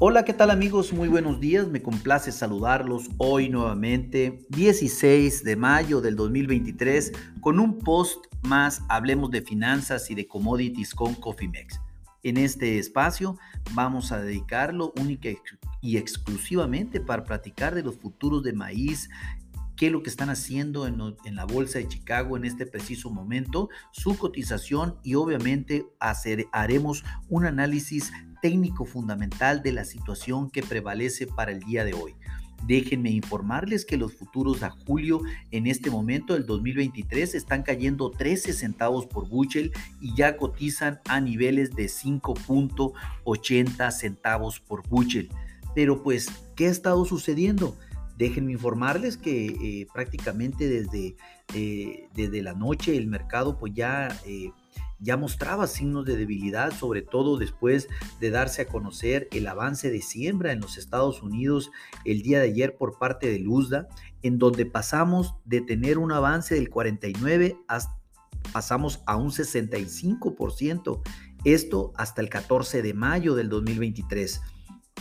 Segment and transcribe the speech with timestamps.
[0.00, 0.92] Hola, ¿qué tal amigos?
[0.92, 7.78] Muy buenos días, me complace saludarlos hoy nuevamente, 16 de mayo del 2023, con un
[7.78, 11.80] post más Hablemos de finanzas y de commodities con Cofimex.
[12.24, 13.38] En este espacio
[13.72, 15.28] vamos a dedicarlo única
[15.80, 19.08] y exclusivamente para platicar de los futuros de maíz
[19.76, 20.98] qué es lo que están haciendo en,
[21.34, 25.86] la bolsa de Chicago en este preciso momento, su cotización y obviamente
[26.52, 32.14] haremos un análisis técnico fundamental de la situación que prevalece para el día de hoy.
[32.66, 35.20] Déjenme informarles que los futuros a julio
[35.50, 39.70] en este momento del 2023 están cayendo 13 centavos por bushel
[40.00, 45.28] y ya cotizan a niveles de 5.80 centavos por bushel.
[45.74, 47.76] Pero pues, ¿qué ha estado sucediendo?
[48.16, 51.16] Déjenme informarles que eh, prácticamente desde,
[51.54, 54.52] eh, desde la noche el mercado pues ya, eh,
[55.00, 57.88] ya mostraba signos de debilidad, sobre todo después
[58.20, 61.70] de darse a conocer el avance de siembra en los Estados Unidos
[62.04, 63.88] el día de ayer por parte de Luzda,
[64.22, 68.04] en donde pasamos de tener un avance del 49 hasta
[68.52, 71.00] pasamos a un 65%,
[71.44, 74.40] esto hasta el 14 de mayo del 2023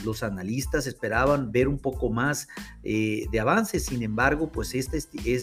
[0.04, 2.48] los analistas esperaban ver un poco más
[2.84, 5.00] eh, de avance, sin embargo, pues este,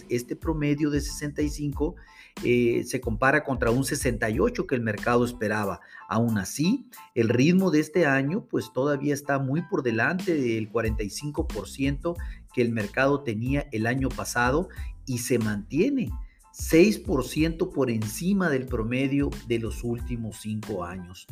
[0.09, 1.95] este promedio de 65
[2.43, 5.81] eh, se compara contra un 68 que el mercado esperaba.
[6.07, 12.15] Aún así, el ritmo de este año pues todavía está muy por delante del 45%
[12.53, 14.69] que el mercado tenía el año pasado
[15.05, 16.11] y se mantiene
[16.53, 21.27] 6% por encima del promedio de los últimos cinco años.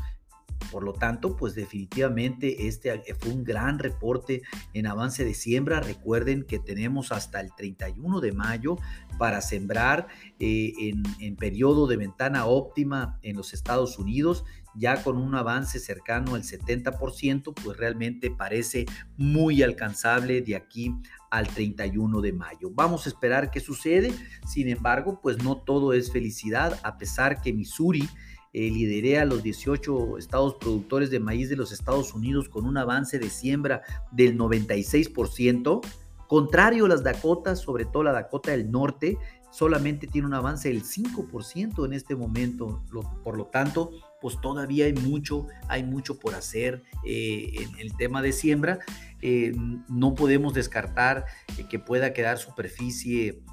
[0.71, 4.41] Por lo tanto, pues definitivamente este fue un gran reporte
[4.73, 5.79] en avance de siembra.
[5.79, 8.77] Recuerden que tenemos hasta el 31 de mayo
[9.17, 10.07] para sembrar
[10.39, 14.45] eh, en, en periodo de ventana óptima en los Estados Unidos
[14.75, 18.85] ya con un avance cercano al 70%, pues realmente parece
[19.17, 20.95] muy alcanzable de aquí
[21.31, 22.71] al 31 de mayo.
[22.71, 24.13] Vamos a esperar qué sucede.
[24.47, 28.07] Sin embargo, pues no todo es felicidad, a pesar que Missouri
[28.53, 32.77] eh, lideré a los 18 estados productores de maíz de los Estados Unidos con un
[32.77, 35.81] avance de siembra del 96%.
[36.27, 39.17] Contrario a las Dakotas, sobre todo la Dakota del Norte,
[39.51, 42.83] solamente tiene un avance del 5% en este momento.
[43.23, 48.21] por lo tanto, pues todavía hay mucho, hay mucho por hacer eh, en el tema
[48.21, 48.79] de siembra.
[49.21, 49.53] Eh,
[49.89, 51.25] no podemos descartar
[51.69, 53.43] que pueda quedar superficie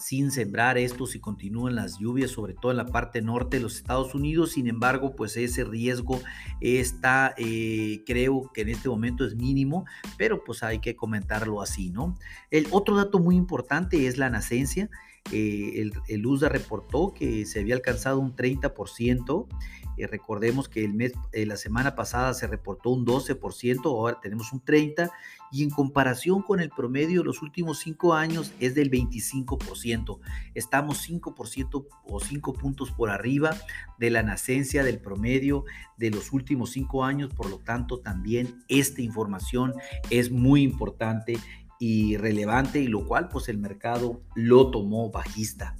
[0.00, 3.76] sin sembrar esto si continúan las lluvias, sobre todo en la parte norte de los
[3.76, 4.52] Estados Unidos.
[4.52, 6.20] Sin embargo, pues ese riesgo
[6.60, 9.84] está, eh, creo que en este momento es mínimo,
[10.16, 12.16] pero pues hay que comentarlo así, ¿no?
[12.50, 14.90] El otro dato muy importante es la nacencia.
[15.32, 19.46] Eh, el, el, USDA reportó que se había alcanzado un 30%.
[20.00, 24.52] Eh, recordemos que el mes, eh, la semana pasada se reportó un 12%, ahora tenemos
[24.52, 25.10] un 30%,
[25.52, 30.20] y en comparación con el promedio de los últimos cinco años es del 25%.
[30.54, 33.56] Estamos 5% o 5 puntos por arriba
[33.98, 35.64] de la nacencia del promedio
[35.96, 39.74] de los últimos cinco años, por lo tanto también esta información
[40.08, 41.36] es muy importante
[41.78, 45.76] y relevante y lo cual pues el mercado lo tomó bajista.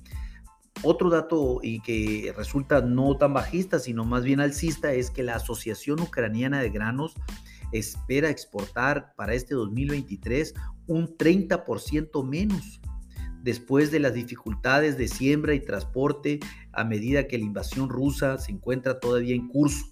[0.83, 5.37] Otro dato y que resulta no tan bajista, sino más bien alcista, es que la
[5.37, 7.15] Asociación Ucraniana de Granos
[7.73, 10.55] espera exportar para este 2023
[10.87, 12.81] un 30% menos
[13.43, 16.41] después de las dificultades de siembra y transporte
[16.73, 19.87] a medida que la invasión rusa se encuentra todavía en curso.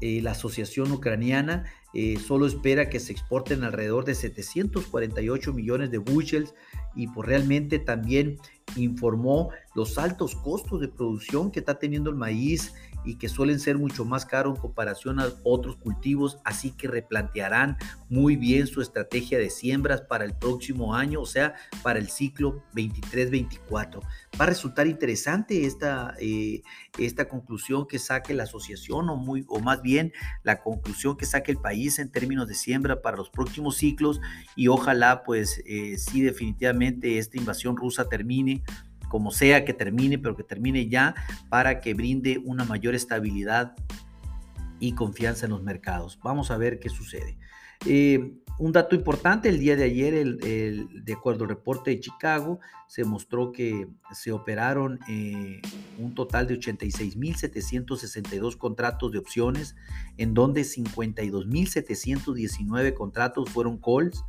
[0.00, 1.64] Eh, la Asociación Ucraniana
[1.94, 6.54] eh, solo espera que se exporten alrededor de 748 millones de bushels
[6.96, 8.38] y pues realmente también
[8.76, 13.78] informó los altos costos de producción que está teniendo el maíz y que suelen ser
[13.78, 17.76] mucho más caros en comparación a otros cultivos, así que replantearán
[18.08, 22.62] muy bien su estrategia de siembras para el próximo año, o sea, para el ciclo
[22.74, 24.00] 23-24.
[24.40, 26.62] Va a resultar interesante esta, eh,
[26.98, 30.12] esta conclusión que saque la asociación o, muy, o más bien
[30.42, 34.20] la conclusión que saque el país en términos de siembra para los próximos ciclos
[34.56, 38.62] y ojalá pues eh, sí definitivamente esta invasión rusa termine
[39.12, 41.14] como sea que termine, pero que termine ya
[41.50, 43.74] para que brinde una mayor estabilidad
[44.80, 46.18] y confianza en los mercados.
[46.24, 47.36] Vamos a ver qué sucede.
[47.84, 52.58] Eh, un dato importante, el día de ayer, el, de acuerdo al reporte de Chicago,
[52.86, 55.60] se mostró que se operaron eh,
[55.98, 59.76] un total de 86.762 contratos de opciones,
[60.16, 64.24] en donde 52.719 contratos fueron calls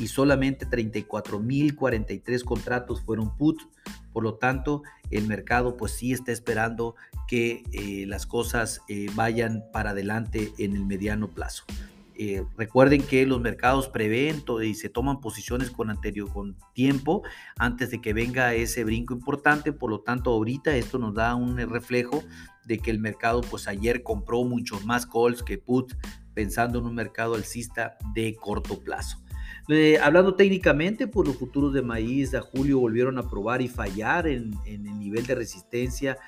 [0.00, 3.68] y solamente 34.043 contratos fueron puts.
[4.12, 6.96] Por lo tanto, el mercado pues sí está esperando
[7.28, 11.64] que eh, las cosas eh, vayan para adelante en el mediano plazo.
[12.16, 17.22] eh, recuerden que los mercados prevén y se toman posiciones con anterior con tiempo
[17.58, 21.56] antes de que venga ese brinco importante, por lo tanto ahorita esto nos da un
[21.56, 22.22] reflejo
[22.66, 25.94] de que el mercado pues ayer compró muchos más calls que put
[26.34, 29.18] pensando en un mercado alcista de corto plazo.
[29.72, 34.26] Eh, hablando técnicamente, pues los futuros de maíz a julio volvieron a probar y fallar
[34.26, 36.18] en, el nivel de resistencia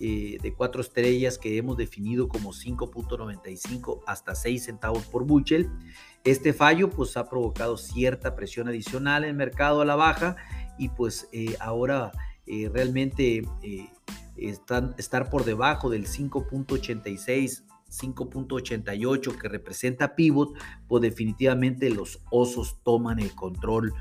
[0.00, 5.68] eh, de cuatro estrellas que hemos definido como 5.95 hasta 6 centavos por buchel.
[6.24, 10.36] Este fallo pues ha provocado cierta presión adicional en el mercado a la baja
[10.78, 12.12] y pues eh, ahora
[12.72, 13.42] realmente
[14.36, 20.54] estar por debajo del 5.86 5.88 que representa pivot,
[20.88, 23.92] pues definitivamente los osos toman el control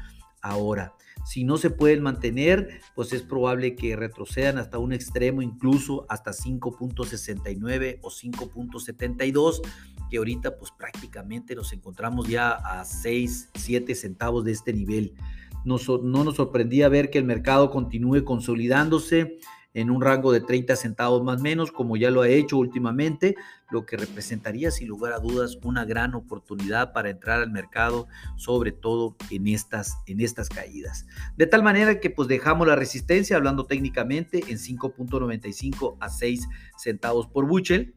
[0.41, 0.93] ahora.
[1.25, 6.31] Si no se pueden mantener, pues es probable que retrocedan hasta un extremo, incluso hasta
[6.31, 9.61] 5.69 o 5.72,
[10.09, 15.15] que ahorita pues prácticamente nos encontramos ya a 6, 7 centavos de este nivel.
[15.63, 19.39] no nos sorprendía ver que el mercado continúe consolidándose
[19.75, 23.35] en un rango de 30 centavos más menos, como ya lo ha hecho últimamente,
[23.69, 28.07] lo que representaría sin lugar a dudas una gran oportunidad para entrar al mercado,
[28.37, 31.05] sobre todo en estas, en estas caídas.
[31.35, 37.27] De tal manera que pues dejamos la resistencia, hablando técnicamente, en 5.95 a 6 centavos
[37.27, 37.95] por buchel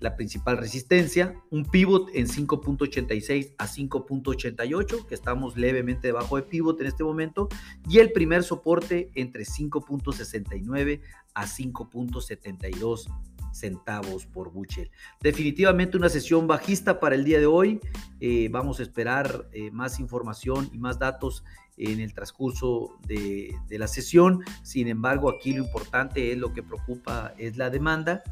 [0.00, 6.80] la principal resistencia, un pivot en 5.86 a 5.88, que estamos levemente debajo de pivot
[6.80, 7.48] en este momento,
[7.88, 11.00] y el primer soporte entre 5.69
[11.34, 13.06] a 5.72
[13.52, 14.90] centavos por Buchel.
[15.20, 17.80] Definitivamente una sesión bajista para el día de hoy.
[18.20, 21.44] Eh, vamos a esperar eh, más información y más datos
[21.76, 24.44] en el transcurso de, de la sesión.
[24.62, 28.22] Sin embargo, aquí lo importante es lo que preocupa es la demanda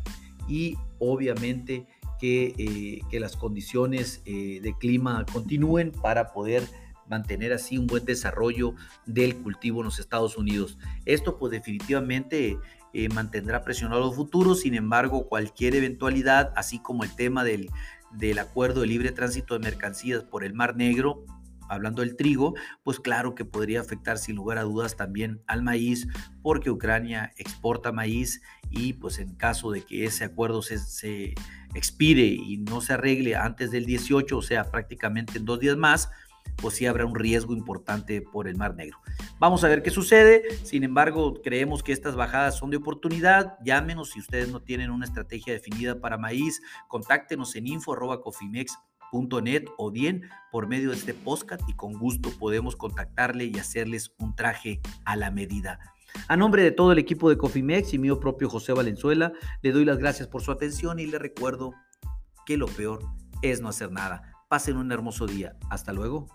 [0.48, 1.86] y obviamente
[2.18, 6.64] que, eh, que las condiciones eh, de clima continúen para poder
[7.08, 8.74] mantener así un buen desarrollo
[9.06, 10.78] del cultivo en los Estados Unidos.
[11.04, 12.58] Esto pues definitivamente
[12.92, 17.70] eh, mantendrá presionado los futuros, sin embargo cualquier eventualidad, así como el tema del,
[18.12, 21.24] del acuerdo de libre tránsito de mercancías por el Mar Negro,
[21.68, 26.08] hablando del trigo, pues claro que podría afectar sin lugar a dudas también al maíz,
[26.42, 31.34] porque Ucrania exporta maíz y pues en caso de que ese acuerdo se,
[31.74, 36.10] expire y no se arregle antes del 18, o sea, prácticamente en dos días más,
[36.56, 38.98] pues sí habrá un riesgo importante por el Mar Negro.
[39.38, 40.42] Vamos a ver qué sucede.
[40.64, 43.58] Sin embargo, creemos que estas bajadas son de oportunidad.
[43.64, 46.60] Llámenos si ustedes no tienen una estrategia definida para maíz.
[46.88, 48.76] Contáctenos en info.cofimex
[49.43, 54.14] net o bien por medio de este podcast y con gusto podemos contactarle y hacerles
[54.19, 55.78] un traje a la medida.
[56.26, 59.32] A nombre de todo el equipo de Cofimex y mío propio José Valenzuela,
[59.62, 61.75] le doy las gracias por su atención y le recuerdo
[62.46, 63.00] que lo peor
[63.43, 64.22] es no hacer nada.
[64.49, 65.56] Pasen un hermoso día.
[65.70, 66.28] Hasta luego.